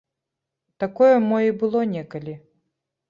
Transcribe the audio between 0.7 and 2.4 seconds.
Такое мо і было некалі.